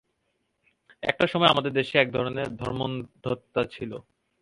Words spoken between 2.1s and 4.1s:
ধরনের ধর্মোন্মত্ততা ছিল।